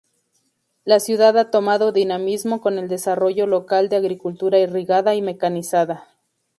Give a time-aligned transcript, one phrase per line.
[0.83, 6.07] La ciudad ha tomado dinamismo con el desarrollo local de agricultura irrigada y mecanizada.